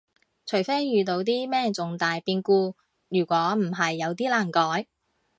[0.47, 2.75] 除非遇到啲咩重大變故，
[3.07, 4.87] 如果唔係有啲難改